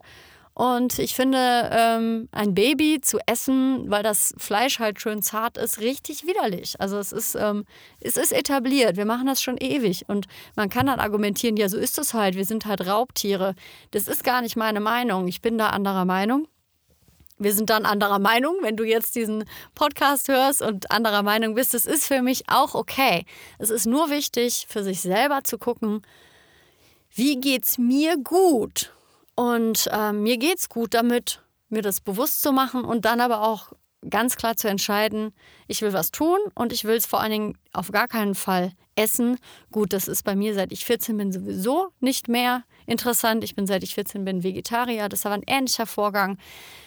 Und 0.58 1.00
ich 1.00 1.16
finde, 1.16 1.70
ähm, 1.74 2.30
ein 2.32 2.56
Baby 2.56 3.02
zu 3.02 3.20
essen, 3.26 3.92
weil 3.92 4.04
das 4.04 4.34
Fleisch 4.38 4.80
halt 4.80 5.02
schön 5.02 5.22
zart 5.22 5.58
ist, 5.58 5.82
richtig 5.82 6.26
widerlich. 6.26 6.80
Also 6.80 6.98
es 6.98 7.12
ist, 7.12 7.36
ähm, 7.36 7.66
es 8.00 8.16
ist 8.16 8.32
etabliert. 8.32 8.96
Wir 8.96 9.06
machen 9.06 9.28
das 9.28 9.42
schon 9.42 9.58
ewig. 9.58 10.06
Und 10.08 10.28
man 10.56 10.70
kann 10.70 10.88
dann 10.88 11.02
argumentieren, 11.02 11.58
ja, 11.58 11.68
so 11.68 11.78
ist 11.78 12.00
es 12.00 12.14
halt. 12.14 12.36
Wir 12.36 12.46
sind 12.46 12.66
halt 12.66 12.88
Raubtiere. 12.88 13.54
Das 13.92 14.08
ist 14.08 14.24
gar 14.24 14.42
nicht 14.42 14.56
meine 14.56 14.80
Meinung. 14.80 15.28
Ich 15.28 15.42
bin 15.42 15.58
da 15.58 15.72
anderer 15.72 16.06
Meinung. 16.06 16.48
Wir 17.38 17.54
sind 17.54 17.70
dann 17.70 17.86
anderer 17.86 18.20
Meinung, 18.20 18.58
wenn 18.62 18.78
du 18.78 18.86
jetzt 18.86 19.16
diesen 19.16 19.44
Podcast 19.74 20.30
hörst 20.30 20.62
und 20.62 20.90
anderer 20.92 21.22
Meinung 21.22 21.56
bist. 21.56 21.74
Das 21.74 21.86
ist 21.86 22.06
für 22.06 22.22
mich 22.22 22.44
auch 22.48 22.76
okay. 22.76 23.26
Es 23.60 23.70
ist 23.70 23.86
nur 23.86 24.10
wichtig, 24.10 24.68
für 24.70 24.84
sich 24.84 25.02
selber 25.02 25.44
zu 25.44 25.58
gucken, 25.58 26.02
wie 27.14 27.40
geht's 27.40 27.78
mir 27.78 28.18
gut? 28.18 28.94
Und 29.36 29.90
äh, 29.92 30.14
mir 30.14 30.38
geht's 30.38 30.70
gut 30.70 30.94
damit, 30.94 31.42
mir 31.68 31.82
das 31.82 32.00
bewusst 32.00 32.42
zu 32.42 32.54
machen 32.54 32.86
und 32.86 33.04
dann 33.04 33.20
aber 33.20 33.42
auch 33.42 33.74
ganz 34.10 34.38
klar 34.38 34.56
zu 34.56 34.70
entscheiden, 34.70 35.34
ich 35.68 35.82
will 35.82 35.92
was 35.92 36.12
tun 36.12 36.38
und 36.54 36.72
ich 36.72 36.86
will 36.86 36.96
es 36.96 37.06
vor 37.06 37.20
allen 37.20 37.32
Dingen 37.32 37.58
auf 37.74 37.92
gar 37.92 38.08
keinen 38.08 38.36
Fall 38.36 38.72
essen. 38.96 39.38
Gut, 39.72 39.94
das 39.94 40.08
ist 40.08 40.24
bei 40.24 40.36
mir 40.36 40.54
seit 40.54 40.72
ich 40.72 40.86
14 40.86 41.18
bin 41.18 41.32
sowieso 41.32 41.90
nicht 42.00 42.28
mehr 42.28 42.64
interessant. 42.86 43.44
Ich 43.44 43.56
bin 43.56 43.68
seit 43.68 43.84
ich 43.84 43.96
14 43.96 44.26
bin 44.26 44.44
Vegetarier. 44.44 45.10
Das 45.10 45.26
war 45.26 45.32
ein 45.34 45.44
ähnlicher 45.48 45.86
Vorgang. 45.86 46.38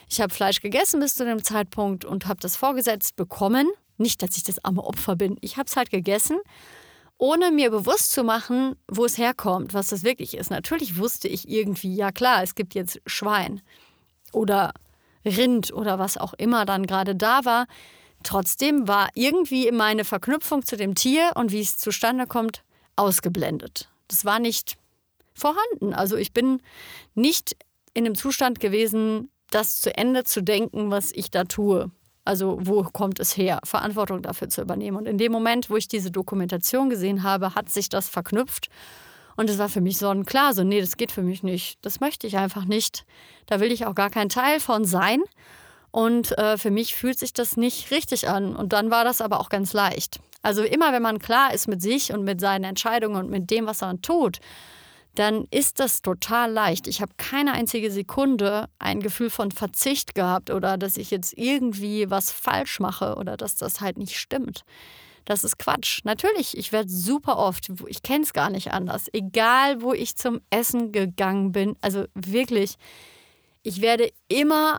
Ich 0.08 0.20
habe 0.20 0.32
Fleisch 0.32 0.60
gegessen 0.60 1.00
bis 1.00 1.14
zu 1.14 1.24
dem 1.24 1.42
Zeitpunkt 1.42 2.04
und 2.04 2.26
habe 2.26 2.40
das 2.40 2.56
vorgesetzt 2.56 3.16
bekommen. 3.16 3.68
Nicht, 3.96 4.22
dass 4.22 4.36
ich 4.36 4.44
das 4.44 4.64
arme 4.64 4.84
Opfer 4.84 5.16
bin. 5.16 5.36
Ich 5.40 5.56
habe 5.56 5.66
es 5.66 5.76
halt 5.76 5.90
gegessen, 5.90 6.38
ohne 7.18 7.50
mir 7.50 7.70
bewusst 7.70 8.12
zu 8.12 8.22
machen, 8.22 8.76
wo 8.86 9.04
es 9.04 9.18
herkommt, 9.18 9.74
was 9.74 9.88
das 9.88 10.04
wirklich 10.04 10.36
ist. 10.36 10.50
Natürlich 10.50 10.98
wusste 10.98 11.28
ich 11.28 11.48
irgendwie, 11.48 11.94
ja 11.94 12.12
klar, 12.12 12.42
es 12.42 12.54
gibt 12.54 12.74
jetzt 12.74 13.00
Schwein 13.06 13.60
oder 14.32 14.72
Rind 15.24 15.72
oder 15.72 15.98
was 15.98 16.16
auch 16.16 16.32
immer 16.34 16.64
dann 16.64 16.86
gerade 16.86 17.16
da 17.16 17.44
war. 17.44 17.66
Trotzdem 18.22 18.88
war 18.88 19.08
irgendwie 19.14 19.70
meine 19.70 20.04
Verknüpfung 20.04 20.64
zu 20.64 20.76
dem 20.76 20.94
Tier 20.94 21.32
und 21.34 21.52
wie 21.52 21.60
es 21.60 21.78
zustande 21.78 22.26
kommt, 22.26 22.62
ausgeblendet. 22.96 23.88
Das 24.08 24.24
war 24.24 24.38
nicht 24.38 24.76
vorhanden. 25.34 25.94
Also 25.94 26.16
ich 26.16 26.32
bin 26.32 26.60
nicht 27.14 27.56
in 27.94 28.04
einem 28.04 28.14
Zustand 28.14 28.60
gewesen, 28.60 29.30
das 29.50 29.80
zu 29.80 29.96
Ende 29.96 30.24
zu 30.24 30.42
denken, 30.42 30.90
was 30.90 31.12
ich 31.12 31.30
da 31.30 31.44
tue. 31.44 31.90
Also 32.24 32.58
wo 32.60 32.82
kommt 32.82 33.20
es 33.20 33.36
her, 33.36 33.60
Verantwortung 33.64 34.20
dafür 34.20 34.50
zu 34.50 34.60
übernehmen. 34.60 34.98
Und 34.98 35.06
in 35.06 35.16
dem 35.16 35.32
Moment, 35.32 35.70
wo 35.70 35.76
ich 35.76 35.88
diese 35.88 36.10
Dokumentation 36.10 36.90
gesehen 36.90 37.22
habe, 37.22 37.54
hat 37.54 37.70
sich 37.70 37.88
das 37.88 38.08
verknüpft. 38.08 38.68
Und 39.36 39.48
es 39.48 39.58
war 39.58 39.68
für 39.68 39.80
mich 39.80 39.98
sonnenklar, 39.98 40.52
so, 40.52 40.64
nee, 40.64 40.80
das 40.80 40.96
geht 40.96 41.12
für 41.12 41.22
mich 41.22 41.42
nicht. 41.42 41.78
Das 41.82 42.00
möchte 42.00 42.26
ich 42.26 42.36
einfach 42.36 42.64
nicht. 42.64 43.06
Da 43.46 43.60
will 43.60 43.72
ich 43.72 43.86
auch 43.86 43.94
gar 43.94 44.10
kein 44.10 44.28
Teil 44.28 44.60
von 44.60 44.84
sein. 44.84 45.22
Und 45.90 46.36
äh, 46.38 46.58
für 46.58 46.70
mich 46.70 46.94
fühlt 46.94 47.18
sich 47.18 47.32
das 47.32 47.56
nicht 47.56 47.90
richtig 47.90 48.28
an. 48.28 48.54
Und 48.54 48.72
dann 48.72 48.90
war 48.90 49.04
das 49.04 49.20
aber 49.20 49.40
auch 49.40 49.48
ganz 49.48 49.72
leicht. 49.72 50.20
Also 50.42 50.62
immer, 50.62 50.92
wenn 50.92 51.02
man 51.02 51.18
klar 51.18 51.52
ist 51.52 51.68
mit 51.68 51.82
sich 51.82 52.12
und 52.12 52.24
mit 52.24 52.40
seinen 52.40 52.64
Entscheidungen 52.64 53.16
und 53.16 53.30
mit 53.30 53.50
dem, 53.50 53.66
was 53.66 53.80
man 53.80 54.02
tut, 54.02 54.38
dann 55.14 55.46
ist 55.50 55.80
das 55.80 56.00
total 56.00 56.52
leicht. 56.52 56.86
Ich 56.86 57.00
habe 57.00 57.12
keine 57.16 57.52
einzige 57.52 57.90
Sekunde 57.90 58.68
ein 58.78 59.00
Gefühl 59.00 59.30
von 59.30 59.50
Verzicht 59.50 60.14
gehabt 60.14 60.50
oder 60.50 60.78
dass 60.78 60.96
ich 60.96 61.10
jetzt 61.10 61.36
irgendwie 61.36 62.08
was 62.08 62.30
falsch 62.30 62.78
mache 62.78 63.16
oder 63.16 63.36
dass 63.36 63.56
das 63.56 63.80
halt 63.80 63.98
nicht 63.98 64.16
stimmt. 64.16 64.64
Das 65.24 65.44
ist 65.44 65.58
Quatsch. 65.58 66.00
Natürlich, 66.04 66.56
ich 66.56 66.72
werde 66.72 66.88
super 66.88 67.36
oft, 67.36 67.70
ich 67.88 68.02
kenne 68.02 68.22
es 68.22 68.32
gar 68.32 68.48
nicht 68.48 68.72
anders, 68.72 69.08
egal 69.12 69.82
wo 69.82 69.92
ich 69.92 70.16
zum 70.16 70.40
Essen 70.50 70.92
gegangen 70.92 71.52
bin, 71.52 71.76
also 71.80 72.04
wirklich, 72.14 72.76
ich 73.62 73.80
werde 73.80 74.10
immer, 74.28 74.78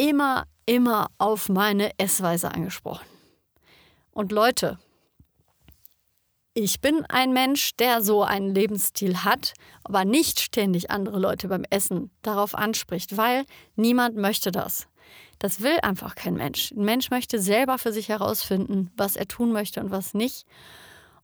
immer, 0.00 0.46
immer 0.64 1.08
auf 1.18 1.50
meine 1.50 1.90
Essweise 1.98 2.52
angesprochen. 2.52 3.06
Und 4.12 4.32
Leute, 4.32 4.78
ich 6.54 6.80
bin 6.80 7.04
ein 7.06 7.34
Mensch, 7.34 7.76
der 7.76 8.02
so 8.02 8.22
einen 8.22 8.54
Lebensstil 8.54 9.24
hat, 9.24 9.52
aber 9.84 10.06
nicht 10.06 10.40
ständig 10.40 10.90
andere 10.90 11.18
Leute 11.18 11.48
beim 11.48 11.64
Essen 11.68 12.10
darauf 12.22 12.54
anspricht, 12.54 13.18
weil 13.18 13.44
niemand 13.76 14.16
möchte 14.16 14.50
das. 14.50 14.88
Das 15.38 15.60
will 15.60 15.78
einfach 15.82 16.14
kein 16.14 16.34
Mensch. 16.34 16.72
Ein 16.72 16.84
Mensch 16.84 17.10
möchte 17.10 17.38
selber 17.38 17.76
für 17.76 17.92
sich 17.92 18.08
herausfinden, 18.08 18.90
was 18.96 19.16
er 19.16 19.28
tun 19.28 19.52
möchte 19.52 19.80
und 19.80 19.90
was 19.90 20.14
nicht. 20.14 20.46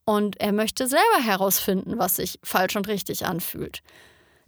Und 0.04 0.38
er 0.38 0.52
möchte 0.52 0.86
selber 0.86 1.22
herausfinden, 1.22 1.98
was 1.98 2.16
sich 2.16 2.38
falsch 2.42 2.76
und 2.76 2.88
richtig 2.88 3.26
anfühlt. 3.26 3.82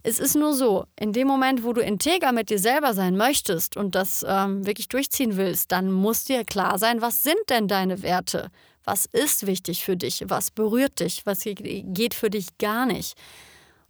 Es 0.01 0.17
ist 0.17 0.35
nur 0.35 0.53
so, 0.53 0.85
in 0.97 1.11
dem 1.11 1.27
Moment, 1.27 1.63
wo 1.63 1.73
du 1.73 1.81
integer 1.81 2.31
mit 2.31 2.49
dir 2.49 2.59
selber 2.59 2.93
sein 2.93 3.17
möchtest 3.17 3.75
und 3.75 3.95
das 3.95 4.25
ähm, 4.27 4.65
wirklich 4.65 4.87
durchziehen 4.87 5.35
willst, 5.35 5.73
dann 5.73 5.91
muss 5.91 6.23
dir 6.23 6.45
klar 6.45 6.79
sein, 6.79 7.01
was 7.01 7.23
sind 7.23 7.39
denn 7.49 7.67
deine 7.67 8.01
Werte? 8.01 8.49
Was 8.85 9.05
ist 9.07 9.45
wichtig 9.45 9.83
für 9.83 9.97
dich? 9.97 10.23
Was 10.27 10.51
berührt 10.51 11.01
dich? 11.01 11.25
Was 11.25 11.41
geht 11.43 12.13
für 12.13 12.29
dich 12.29 12.57
gar 12.57 12.85
nicht? 12.85 13.17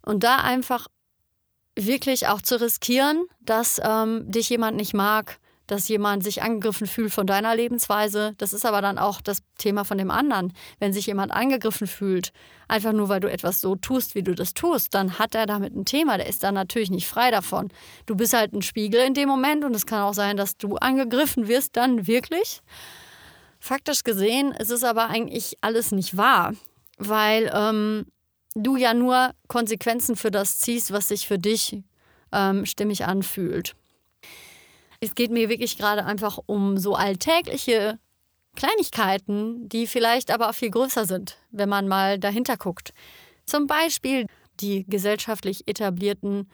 Und 0.01 0.24
da 0.24 0.38
einfach 0.38 0.88
wirklich 1.75 2.28
auch 2.28 2.42
zu 2.42 2.60
riskieren, 2.60 3.25
dass 3.39 3.80
ähm, 3.84 4.30
dich 4.32 4.50
jemand 4.50 4.78
nicht 4.78 4.94
mag, 4.96 5.39
dass 5.71 5.88
jemand 5.88 6.23
sich 6.23 6.41
angegriffen 6.41 6.88
fühlt 6.88 7.13
von 7.13 7.27
deiner 7.27 7.55
Lebensweise. 7.55 8.33
Das 8.38 8.53
ist 8.53 8.65
aber 8.65 8.81
dann 8.81 8.97
auch 8.97 9.21
das 9.21 9.43
Thema 9.57 9.83
von 9.83 9.97
dem 9.97 10.09
anderen. 10.09 10.51
Wenn 10.79 10.93
sich 10.93 11.05
jemand 11.05 11.31
angegriffen 11.31 11.85
fühlt, 11.85 12.31
einfach 12.67 12.91
nur 12.91 13.07
weil 13.07 13.19
du 13.19 13.29
etwas 13.29 13.61
so 13.61 13.75
tust, 13.75 14.15
wie 14.15 14.23
du 14.23 14.33
das 14.33 14.55
tust, 14.55 14.95
dann 14.95 15.19
hat 15.19 15.35
er 15.35 15.45
damit 15.45 15.75
ein 15.75 15.85
Thema. 15.85 16.17
Der 16.17 16.27
ist 16.27 16.43
dann 16.43 16.55
natürlich 16.55 16.89
nicht 16.89 17.07
frei 17.07 17.29
davon. 17.29 17.69
Du 18.07 18.15
bist 18.15 18.33
halt 18.33 18.51
ein 18.53 18.63
Spiegel 18.63 19.01
in 19.01 19.13
dem 19.13 19.29
Moment 19.29 19.63
und 19.63 19.75
es 19.75 19.85
kann 19.85 20.01
auch 20.01 20.15
sein, 20.15 20.38
dass 20.38 20.57
du 20.57 20.77
angegriffen 20.77 21.47
wirst, 21.47 21.77
dann 21.77 22.07
wirklich. 22.07 22.61
Faktisch 23.59 24.03
gesehen 24.03 24.51
ist 24.53 24.71
es 24.71 24.83
aber 24.83 25.09
eigentlich 25.09 25.57
alles 25.61 25.91
nicht 25.91 26.17
wahr, 26.17 26.53
weil 26.97 27.51
ähm, 27.53 28.05
du 28.55 28.75
ja 28.75 28.95
nur 28.95 29.31
Konsequenzen 29.47 30.15
für 30.15 30.31
das 30.31 30.59
ziehst, 30.59 30.91
was 30.91 31.09
sich 31.09 31.27
für 31.27 31.38
dich 31.38 31.83
ähm, 32.31 32.65
stimmig 32.65 33.05
anfühlt. 33.05 33.75
Es 35.00 35.15
geht 35.15 35.32
mir 35.32 35.50
wirklich 35.50 35.77
gerade 35.77 36.06
einfach 36.06 36.39
um 36.46 36.77
so 36.77 36.96
alltägliche 36.96 38.00
Kleinigkeiten, 38.56 39.70
die 39.70 39.88
vielleicht 39.88 40.32
aber 40.32 40.50
auch 40.50 40.56
viel 40.56 40.72
größer 40.72 41.06
sind, 41.06 41.38
wenn 41.51 41.70
man 41.70 41.88
mal 41.88 42.20
dahinter 42.20 42.58
guckt. 42.58 42.94
Zum 43.46 43.68
Beispiel 43.68 44.25
die 44.60 44.86
gesellschaftlich 44.88 45.68
etablierten 45.68 46.50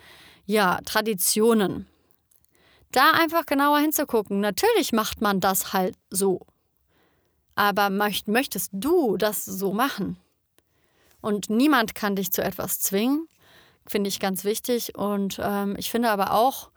ja, 0.46 0.80
Traditionen. 0.86 1.88
Da 2.92 3.12
einfach 3.12 3.46
genauer 3.46 3.80
hinzugucken. 3.80 4.40
Natürlich 4.40 4.94
macht 4.94 5.22
man 5.22 5.40
das 5.40 5.74
halt 5.74 5.96
so. 6.10 6.46
Aber 7.56 7.90
möcht, 7.90 8.28
möchtest 8.28 8.70
du 8.74 9.18
das 9.18 9.44
so 9.44 9.74
machen? 9.74 10.18
Und 11.22 11.50
niemand 11.50 11.96
kann 11.96 12.16
dich 12.16 12.32
zu 12.32 12.44
etwas 12.44 12.80
zwingen, 12.80 13.28
finde 13.88 14.10
ich 14.10 14.20
ganz 14.20 14.44
wichtig. 14.44 14.96
Und 14.96 15.40
ähm, 15.44 15.76
ich 15.78 15.90
finde 15.90 16.12
aber 16.12 16.34
auch, 16.34 16.70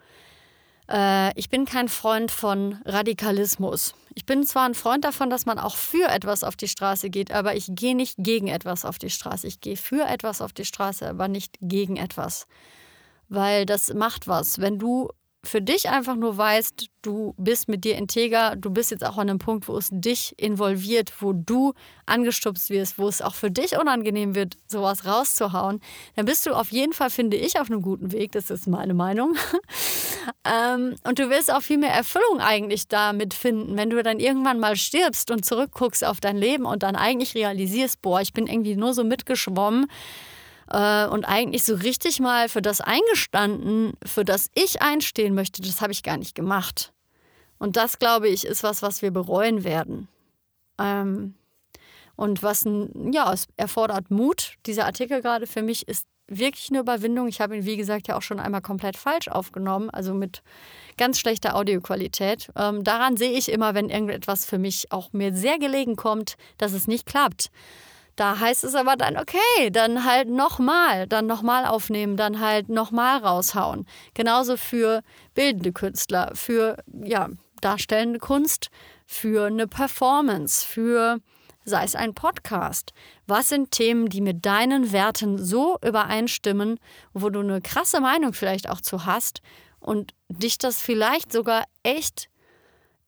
äh, 0.90 1.38
ich 1.38 1.50
bin 1.50 1.64
kein 1.64 1.88
Freund 1.88 2.30
von 2.30 2.78
Radikalismus. 2.84 3.94
Ich 4.14 4.26
bin 4.26 4.44
zwar 4.44 4.64
ein 4.64 4.74
Freund 4.74 5.04
davon, 5.04 5.30
dass 5.30 5.46
man 5.46 5.58
auch 5.58 5.76
für 5.76 6.08
etwas 6.08 6.42
auf 6.42 6.56
die 6.56 6.68
Straße 6.68 7.10
geht, 7.10 7.30
aber 7.30 7.54
ich 7.54 7.66
gehe 7.70 7.94
nicht 7.94 8.16
gegen 8.18 8.48
etwas 8.48 8.84
auf 8.84 8.98
die 8.98 9.10
Straße. 9.10 9.46
Ich 9.46 9.60
gehe 9.60 9.76
für 9.76 10.04
etwas 10.06 10.40
auf 10.40 10.52
die 10.52 10.64
Straße, 10.64 11.08
aber 11.08 11.28
nicht 11.28 11.56
gegen 11.60 11.96
etwas. 11.96 12.46
Weil 13.28 13.66
das 13.66 13.92
macht 13.94 14.26
was. 14.26 14.58
Wenn 14.58 14.78
du 14.78 15.10
für 15.44 15.62
dich 15.62 15.88
einfach 15.88 16.16
nur 16.16 16.36
weißt, 16.36 16.86
du 17.02 17.34
bist 17.38 17.68
mit 17.68 17.84
dir 17.84 17.96
integer, 17.96 18.56
du 18.56 18.70
bist 18.70 18.90
jetzt 18.90 19.04
auch 19.04 19.18
an 19.18 19.30
einem 19.30 19.38
Punkt, 19.38 19.68
wo 19.68 19.76
es 19.76 19.88
dich 19.92 20.34
involviert, 20.36 21.12
wo 21.20 21.32
du 21.32 21.74
angestupst 22.06 22.70
wirst, 22.70 22.98
wo 22.98 23.06
es 23.06 23.22
auch 23.22 23.34
für 23.34 23.50
dich 23.50 23.78
unangenehm 23.78 24.34
wird, 24.34 24.56
sowas 24.66 25.06
rauszuhauen, 25.06 25.80
dann 26.16 26.26
bist 26.26 26.44
du 26.44 26.54
auf 26.54 26.72
jeden 26.72 26.92
Fall, 26.92 27.10
finde 27.10 27.36
ich, 27.36 27.60
auf 27.60 27.70
einem 27.70 27.82
guten 27.82 28.10
Weg. 28.10 28.32
Das 28.32 28.50
ist 28.50 28.66
meine 28.66 28.94
Meinung. 28.94 29.36
ähm, 30.44 30.96
und 31.04 31.18
du 31.20 31.30
wirst 31.30 31.52
auch 31.52 31.62
viel 31.62 31.78
mehr 31.78 31.92
Erfüllung 31.92 32.40
eigentlich 32.40 32.88
damit 32.88 33.32
finden, 33.32 33.76
wenn 33.76 33.90
du 33.90 34.02
dann 34.02 34.18
irgendwann 34.18 34.58
mal 34.58 34.76
stirbst 34.76 35.30
und 35.30 35.44
zurückguckst 35.44 36.04
auf 36.04 36.20
dein 36.20 36.36
Leben 36.36 36.66
und 36.66 36.82
dann 36.82 36.96
eigentlich 36.96 37.34
realisierst, 37.36 38.02
boah, 38.02 38.20
ich 38.20 38.32
bin 38.32 38.48
irgendwie 38.48 38.76
nur 38.76 38.92
so 38.92 39.04
mitgeschwommen 39.04 39.86
äh, 40.70 41.06
und 41.06 41.24
eigentlich 41.24 41.64
so 41.64 41.74
richtig 41.74 42.20
mal 42.20 42.48
für 42.48 42.62
das 42.62 42.80
eingestanden, 42.80 43.92
für 44.04 44.24
das 44.24 44.50
ich 44.54 44.82
einstehen 44.82 45.34
möchte, 45.34 45.62
das 45.62 45.80
habe 45.80 45.92
ich 45.92 46.02
gar 46.02 46.16
nicht 46.16 46.34
gemacht. 46.34 46.92
Und 47.58 47.76
das, 47.76 47.98
glaube 47.98 48.28
ich, 48.28 48.44
ist 48.44 48.62
was, 48.62 48.82
was 48.82 49.02
wir 49.02 49.10
bereuen 49.10 49.64
werden. 49.64 50.08
Ähm, 50.78 51.34
und 52.16 52.42
was, 52.42 52.64
ja, 52.64 53.32
es 53.32 53.46
erfordert 53.56 54.10
Mut. 54.10 54.54
Dieser 54.66 54.86
Artikel 54.86 55.22
gerade 55.22 55.46
für 55.46 55.62
mich 55.62 55.86
ist 55.86 56.06
wirklich 56.28 56.68
eine 56.70 56.80
Überwindung. 56.80 57.26
Ich 57.28 57.40
habe 57.40 57.56
ihn, 57.56 57.64
wie 57.64 57.76
gesagt, 57.76 58.08
ja 58.08 58.16
auch 58.16 58.22
schon 58.22 58.40
einmal 58.40 58.60
komplett 58.60 58.96
falsch 58.96 59.28
aufgenommen, 59.28 59.88
also 59.90 60.14
mit 60.14 60.42
ganz 60.96 61.18
schlechter 61.18 61.56
Audioqualität. 61.56 62.50
Ähm, 62.56 62.84
daran 62.84 63.16
sehe 63.16 63.32
ich 63.32 63.50
immer, 63.50 63.74
wenn 63.74 63.88
irgendetwas 63.88 64.44
für 64.44 64.58
mich 64.58 64.92
auch 64.92 65.12
mir 65.12 65.34
sehr 65.34 65.58
gelegen 65.58 65.96
kommt, 65.96 66.36
dass 66.58 66.72
es 66.72 66.86
nicht 66.86 67.06
klappt. 67.06 67.50
Da 68.18 68.40
heißt 68.40 68.64
es 68.64 68.74
aber 68.74 68.96
dann, 68.96 69.16
okay, 69.16 69.70
dann 69.70 70.04
halt 70.04 70.28
nochmal, 70.28 71.06
dann 71.06 71.26
nochmal 71.26 71.64
aufnehmen, 71.64 72.16
dann 72.16 72.40
halt 72.40 72.68
nochmal 72.68 73.18
raushauen. 73.18 73.86
Genauso 74.12 74.56
für 74.56 75.02
bildende 75.34 75.72
Künstler, 75.72 76.32
für 76.34 76.82
ja, 77.04 77.28
darstellende 77.60 78.18
Kunst, 78.18 78.70
für 79.06 79.46
eine 79.46 79.68
Performance, 79.68 80.66
für 80.66 81.20
sei 81.64 81.84
es 81.84 81.94
ein 81.94 82.12
Podcast. 82.12 82.92
Was 83.28 83.50
sind 83.50 83.70
Themen, 83.70 84.08
die 84.08 84.20
mit 84.20 84.44
deinen 84.44 84.90
Werten 84.90 85.38
so 85.38 85.76
übereinstimmen, 85.86 86.80
wo 87.12 87.30
du 87.30 87.38
eine 87.38 87.60
krasse 87.60 88.00
Meinung 88.00 88.32
vielleicht 88.32 88.68
auch 88.68 88.80
zu 88.80 89.04
hast 89.04 89.42
und 89.78 90.12
dich 90.28 90.58
das 90.58 90.80
vielleicht 90.82 91.30
sogar 91.30 91.66
echt 91.84 92.28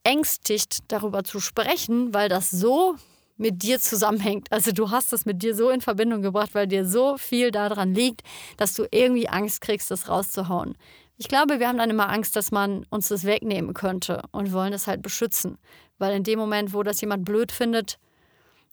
ängstigt, 0.04 0.84
darüber 0.86 1.24
zu 1.24 1.40
sprechen, 1.40 2.14
weil 2.14 2.28
das 2.28 2.52
so 2.52 2.94
mit 3.40 3.62
dir 3.62 3.80
zusammenhängt. 3.80 4.52
Also 4.52 4.70
du 4.70 4.90
hast 4.90 5.14
das 5.14 5.24
mit 5.24 5.42
dir 5.42 5.54
so 5.54 5.70
in 5.70 5.80
Verbindung 5.80 6.20
gebracht, 6.20 6.50
weil 6.52 6.66
dir 6.66 6.84
so 6.84 7.16
viel 7.16 7.50
daran 7.50 7.94
liegt, 7.94 8.22
dass 8.58 8.74
du 8.74 8.86
irgendwie 8.90 9.28
Angst 9.28 9.62
kriegst, 9.62 9.90
das 9.90 10.08
rauszuhauen. 10.10 10.76
Ich 11.16 11.26
glaube, 11.26 11.58
wir 11.58 11.66
haben 11.66 11.78
dann 11.78 11.88
immer 11.88 12.10
Angst, 12.10 12.36
dass 12.36 12.50
man 12.50 12.84
uns 12.90 13.08
das 13.08 13.24
wegnehmen 13.24 13.72
könnte 13.72 14.22
und 14.30 14.52
wollen 14.52 14.72
das 14.72 14.86
halt 14.86 15.00
beschützen. 15.00 15.56
Weil 15.98 16.14
in 16.14 16.22
dem 16.22 16.38
Moment, 16.38 16.74
wo 16.74 16.82
das 16.82 17.00
jemand 17.00 17.24
blöd 17.24 17.50
findet 17.50 17.98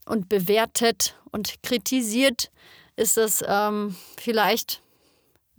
und 0.05 0.27
bewertet 0.27 1.15
und 1.31 1.63
kritisiert, 1.63 2.51
ist 2.97 3.15
das 3.15 3.43
ähm, 3.47 3.95
vielleicht 4.17 4.81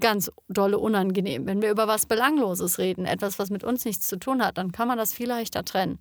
ganz 0.00 0.30
dolle 0.48 0.78
unangenehm. 0.78 1.46
Wenn 1.46 1.62
wir 1.62 1.70
über 1.70 1.88
was 1.88 2.04
Belangloses 2.04 2.78
reden, 2.78 3.06
etwas, 3.06 3.38
was 3.38 3.48
mit 3.48 3.64
uns 3.64 3.86
nichts 3.86 4.06
zu 4.06 4.18
tun 4.18 4.44
hat, 4.44 4.58
dann 4.58 4.70
kann 4.70 4.86
man 4.86 4.98
das 4.98 5.14
viel 5.14 5.28
leichter 5.28 5.64
trennen. 5.64 5.98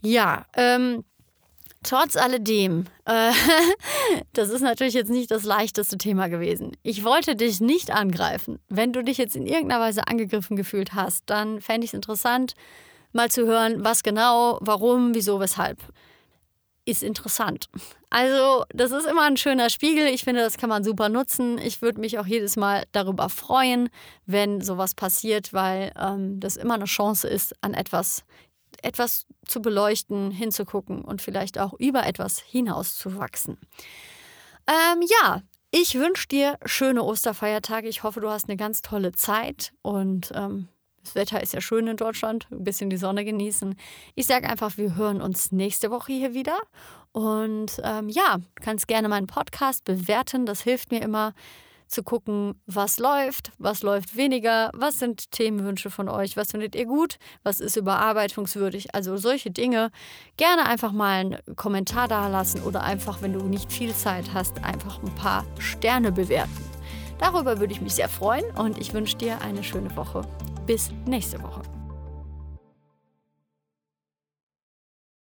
Ja, 0.00 0.46
ähm, 0.54 1.04
Trotz 1.84 2.16
alledem, 2.16 2.86
äh, 3.04 3.32
das 4.32 4.50
ist 4.50 4.62
natürlich 4.62 4.94
jetzt 4.94 5.10
nicht 5.10 5.30
das 5.30 5.44
leichteste 5.44 5.96
Thema 5.96 6.28
gewesen. 6.28 6.76
Ich 6.82 7.04
wollte 7.04 7.36
dich 7.36 7.60
nicht 7.60 7.92
angreifen. 7.92 8.58
Wenn 8.68 8.92
du 8.92 9.04
dich 9.04 9.16
jetzt 9.16 9.36
in 9.36 9.46
irgendeiner 9.46 9.80
Weise 9.80 10.08
angegriffen 10.08 10.56
gefühlt 10.56 10.94
hast, 10.94 11.24
dann 11.26 11.60
fände 11.60 11.84
ich 11.84 11.90
es 11.90 11.94
interessant, 11.94 12.54
mal 13.12 13.30
zu 13.30 13.46
hören, 13.46 13.84
was 13.84 14.02
genau, 14.02 14.58
warum, 14.60 15.14
wieso, 15.14 15.38
weshalb. 15.40 15.78
ist 16.84 17.02
interessant. 17.02 17.68
Also, 18.10 18.64
das 18.70 18.90
ist 18.90 19.06
immer 19.06 19.24
ein 19.24 19.36
schöner 19.36 19.68
Spiegel. 19.68 20.06
Ich 20.06 20.24
finde, 20.24 20.40
das 20.40 20.56
kann 20.56 20.70
man 20.70 20.82
super 20.82 21.08
nutzen. 21.10 21.58
Ich 21.58 21.82
würde 21.82 22.00
mich 22.00 22.18
auch 22.18 22.26
jedes 22.26 22.56
Mal 22.56 22.84
darüber 22.92 23.28
freuen, 23.28 23.90
wenn 24.24 24.62
sowas 24.62 24.94
passiert, 24.94 25.52
weil 25.52 25.92
ähm, 26.00 26.40
das 26.40 26.56
immer 26.56 26.74
eine 26.74 26.86
Chance 26.86 27.28
ist, 27.28 27.54
an 27.60 27.74
etwas, 27.74 28.24
etwas 28.82 29.26
zu 29.46 29.60
beleuchten, 29.60 30.30
hinzugucken 30.30 31.02
und 31.02 31.22
vielleicht 31.22 31.58
auch 31.58 31.74
über 31.74 32.06
etwas 32.06 32.38
hinauszuwachsen. 32.38 33.58
Ähm, 34.66 35.02
ja, 35.22 35.42
ich 35.70 35.94
wünsche 35.94 36.28
dir 36.28 36.58
schöne 36.64 37.02
Osterfeiertage. 37.02 37.88
Ich 37.88 38.02
hoffe, 38.02 38.20
du 38.20 38.30
hast 38.30 38.48
eine 38.48 38.56
ganz 38.56 38.82
tolle 38.82 39.12
Zeit 39.12 39.72
und 39.82 40.32
ähm, 40.34 40.68
das 41.02 41.14
Wetter 41.14 41.42
ist 41.42 41.54
ja 41.54 41.60
schön 41.60 41.86
in 41.86 41.96
Deutschland, 41.96 42.46
ein 42.50 42.64
bisschen 42.64 42.90
die 42.90 42.96
Sonne 42.98 43.24
genießen. 43.24 43.76
Ich 44.14 44.26
sage 44.26 44.48
einfach, 44.48 44.76
wir 44.76 44.94
hören 44.94 45.22
uns 45.22 45.52
nächste 45.52 45.90
Woche 45.90 46.12
hier 46.12 46.34
wieder. 46.34 46.58
Und 47.12 47.80
ähm, 47.82 48.10
ja, 48.10 48.38
kannst 48.60 48.88
gerne 48.88 49.08
meinen 49.08 49.26
Podcast 49.26 49.84
bewerten. 49.84 50.44
Das 50.44 50.60
hilft 50.60 50.92
mir 50.92 51.00
immer 51.00 51.32
zu 51.88 52.02
gucken, 52.02 52.54
was 52.66 52.98
läuft, 52.98 53.52
was 53.58 53.82
läuft 53.82 54.16
weniger, 54.16 54.70
was 54.74 54.98
sind 54.98 55.30
Themenwünsche 55.30 55.90
von 55.90 56.08
euch, 56.08 56.36
was 56.36 56.50
findet 56.50 56.74
ihr 56.74 56.86
gut, 56.86 57.18
was 57.42 57.60
ist 57.60 57.76
überarbeitungswürdig. 57.76 58.94
Also 58.94 59.16
solche 59.16 59.50
Dinge. 59.50 59.90
Gerne 60.36 60.66
einfach 60.66 60.92
mal 60.92 61.20
einen 61.20 61.56
Kommentar 61.56 62.08
da 62.08 62.28
lassen 62.28 62.62
oder 62.62 62.82
einfach, 62.82 63.22
wenn 63.22 63.32
du 63.32 63.42
nicht 63.44 63.72
viel 63.72 63.94
Zeit 63.94 64.32
hast, 64.34 64.64
einfach 64.64 65.02
ein 65.02 65.14
paar 65.14 65.44
Sterne 65.58 66.12
bewerten. 66.12 66.64
Darüber 67.18 67.58
würde 67.58 67.72
ich 67.72 67.80
mich 67.80 67.94
sehr 67.94 68.08
freuen 68.08 68.44
und 68.56 68.78
ich 68.78 68.92
wünsche 68.94 69.16
dir 69.16 69.40
eine 69.42 69.64
schöne 69.64 69.94
Woche. 69.96 70.22
Bis 70.66 70.90
nächste 71.06 71.42
Woche. 71.42 71.77